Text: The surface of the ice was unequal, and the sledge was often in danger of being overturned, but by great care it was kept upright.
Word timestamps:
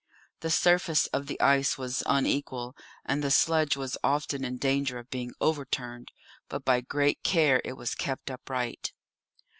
The 0.39 0.49
surface 0.49 1.05
of 1.13 1.27
the 1.27 1.39
ice 1.39 1.77
was 1.77 2.01
unequal, 2.07 2.75
and 3.05 3.23
the 3.23 3.29
sledge 3.29 3.77
was 3.77 3.99
often 4.03 4.43
in 4.43 4.57
danger 4.57 4.97
of 4.97 5.11
being 5.11 5.31
overturned, 5.39 6.11
but 6.49 6.65
by 6.65 6.81
great 6.81 7.21
care 7.21 7.61
it 7.63 7.73
was 7.73 7.93
kept 7.93 8.31
upright. 8.31 8.93